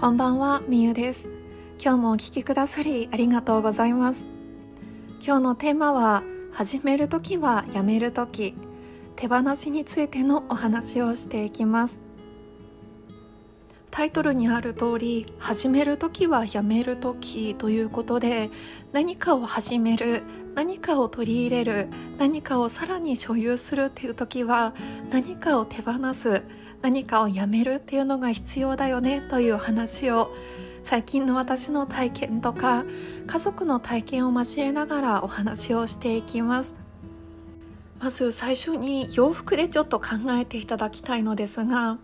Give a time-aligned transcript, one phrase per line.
[0.00, 1.26] こんばんは、みゆです。
[1.82, 4.24] 今日もお聴きくださりありがとうございます。
[5.20, 6.22] 今日のテーマは
[6.52, 8.54] 始めるときはやめるとき
[9.16, 11.98] 手放しについてのお話をしていきます。
[13.90, 18.50] タイトルにある通り始める時はやめる時ということで
[18.92, 20.22] 何かを始める
[20.54, 21.88] 何かを取り入れる
[22.18, 24.74] 何かをさらに所有するっていう時は
[25.10, 26.44] 何かを手放す
[26.82, 30.32] 何かをやめるっていうのが必要だよねという話を
[30.82, 32.84] 最近の私の体験とか
[33.26, 36.74] 家族の体験を交えながらお話をしていきます。
[38.00, 41.98] まず最初に洋服でちょっと考えていただきたいのですが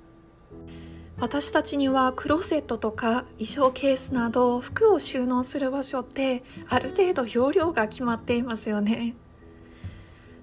[1.20, 9.14] 私たちにはクローゼットとか衣装ケースなど服を収納する場所ってある程度容量が決まっていますよね。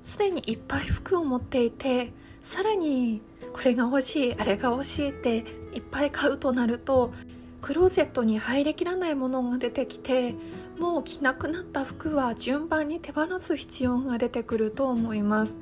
[0.03, 3.21] すでにいっぱい服を持っていてさらに
[3.53, 7.13] これが欲しいあれが欲しいっていっぱい買うとなると
[7.61, 10.33] クローゼットに入りきらないものが出てきて
[10.79, 15.53] もう着なくなった服は順番に手放す必要が出てくると思います。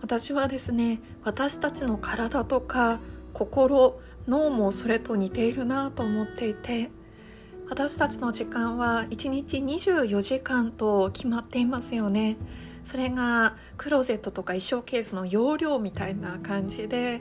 [0.00, 3.00] 私はですね私たちの体とか
[3.34, 6.90] 心脳もそれと似ているなと思っていて
[7.68, 12.36] 私たちの時間は1日24時間と決まっていますよね。
[12.84, 17.20] それがクローゼットとか衣装ケースの容量みたいな感じで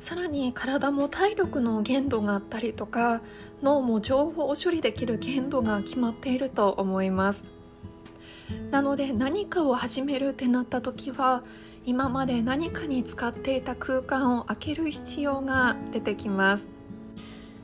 [0.00, 3.20] さらに体も体力の限度があったりとか
[3.62, 7.44] 脳も情報を処理できる限度が決まっていると思います。
[8.70, 11.44] なので何かを始めるってなった時は
[11.84, 16.71] 今まで何かに使っていた空間を空ける必要が出てきます。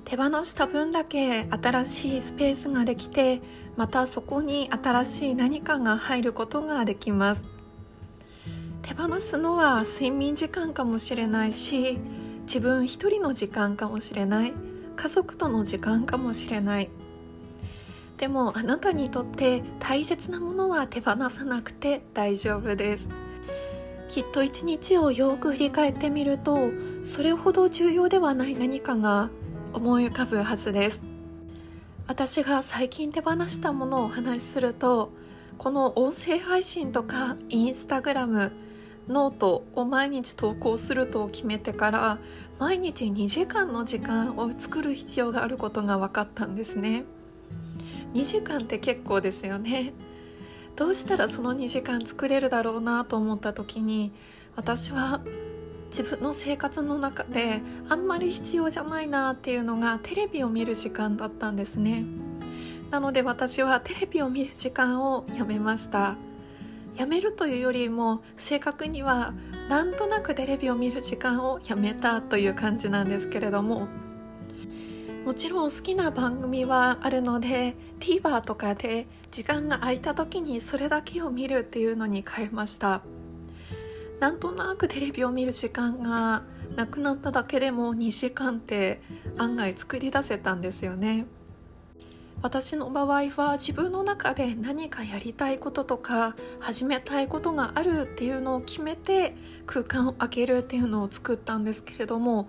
[0.09, 3.42] 手放した分だけ新しいスペースができて
[3.77, 7.45] またそこに新しい何かが入ることができます。
[8.81, 11.98] 手放すのは睡眠時間かもしれないし
[12.47, 14.55] 自分一人の時間かもしれない。
[14.97, 16.88] 家族との時間かもしれない。
[18.16, 23.06] でもあなたにとって大切なものは手放さなくて大丈夫です。
[24.09, 26.71] きっと一日をよく振り返ってみると
[27.05, 29.28] それほど重要ではない何かが
[29.73, 31.01] 思い浮かぶはずです。
[32.06, 35.12] 私が最近手放したものをお話しすると
[35.59, 38.53] この音声配信とかインスタグラム
[39.09, 42.19] ノートを毎日投稿すると決めてから
[42.59, 47.05] 毎日2時間の時間を作る必要があることが分かったんですね。
[48.15, 49.93] 2時間って結構ですよね。
[50.77, 54.12] どうしたらその2時間作れるだろうなと思った時に
[54.55, 55.21] 私は
[55.98, 62.04] 自分の生活の中であんまり必要じゃないなっていうのがテレビを見る時間だったんですね。
[62.92, 66.14] なので私はテレビを見る時間をやめました。
[66.97, 69.34] やめるというよりも正確には
[69.69, 73.88] なんとなくテレビを見る時間をやめたという感じなんですけれども。
[75.25, 83.03] もちろん好きな番組はあるので TVer とかで時間が空いた時にそれだけを見るっていうのに変えました。
[84.21, 86.43] なんとなくテレビを見る時間が
[86.77, 89.01] なくなっただけでも2時間って
[89.37, 91.27] 案外作り出せたんですよね。
[92.41, 99.34] 私の場合は自分の中で何かやりたいこととか始めたいことがあるっていうのを決めて
[99.67, 102.49] 空間を空けるっていうのを作ったんですけれども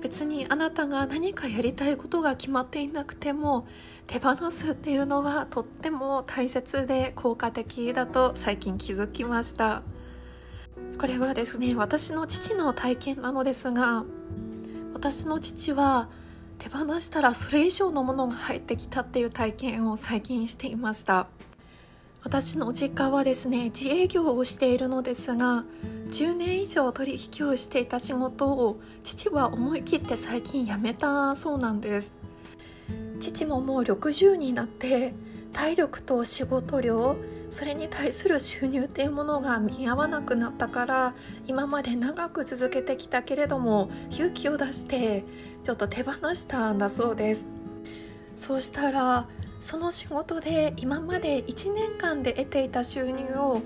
[0.00, 3.66] 別にあなたが何かやりたいことが決まっていなくても
[4.06, 9.82] 手放すっていうのはとっても大切で効果的だと最近気づきました。
[10.98, 14.04] これはですね私の父の体験なのですが
[14.94, 16.08] 私の父は
[16.58, 21.26] 手放したらそれ以上のものが入ってきたっていう体験を最近していました。
[22.24, 25.64] 私の実家はですね自営業をしているのですが
[26.10, 32.12] 10年以上取引をしていた仕事を父は思い切って最近辞めたそうなんです。
[33.18, 35.14] 父ももう60になって
[35.52, 37.16] 体力と仕事量
[37.50, 41.14] それに対する収入っていうものが見合わなくなったから
[41.46, 45.24] 今まで長く続けてきたけれども勇気を出して
[45.62, 47.44] ちょっと手放したんだそうです。
[48.36, 49.28] そうしたら
[49.60, 53.60] その仕事で今まで1年間で得ていた収入を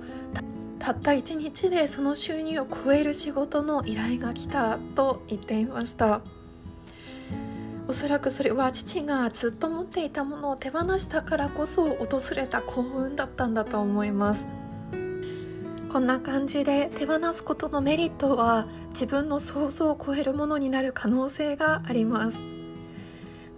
[0.78, 6.20] たった1日でその収入を超える仕事の依頼が来たと言っていました。
[7.88, 14.46] おそらくそれは父がずっと持っていたものを手放したからこそ訪れた幸運だったんだと思います。
[15.88, 22.38] こんな感じで手放すことのメリットは自分の想像を超えるものになる可能性があります。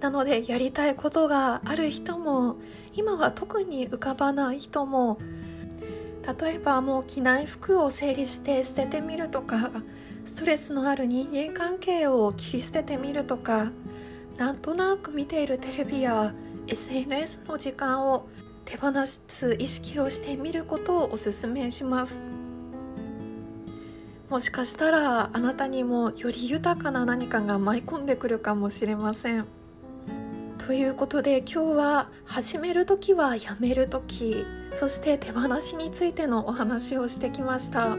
[0.01, 2.57] なのでやりたいことがある人も
[2.95, 5.19] 今は特に浮かばない人も
[6.41, 9.71] 例えばもう着ない服を整理して捨ててみるとか
[10.25, 13.73] ストレスのある人間関係を切り捨ててみるとか
[14.39, 16.33] なんとなく見ているテレビや
[16.69, 18.29] SNS の時間を
[18.65, 22.21] 手放す意識をしてみることをおすすめします。
[24.31, 29.47] もしかしたらあなたにもより豊かな何かが舞い込んでくるかもしれません。
[30.65, 34.45] ということで今日は始める時はやめる時
[34.79, 37.97] そして手放しについてのお話をしてきました。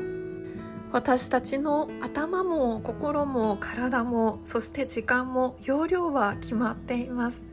[0.91, 7.43] 私たちの頭も心も体もそして時間も容量は決まっています。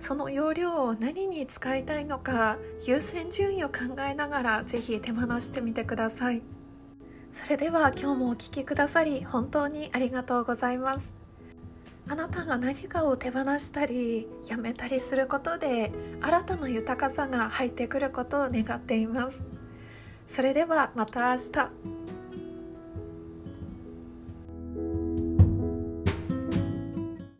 [0.00, 6.42] その容量を何に使いたいのか優先順位を考えながらぜひ手放してみてください。
[7.32, 11.12] それでは今日もお聴きくださり本当にありがとうございます。
[12.06, 19.40] あなたが何かを手放したりやめたりすることで新たな豊かさが入ってくることを願っています。
[20.26, 21.97] それではまた明日。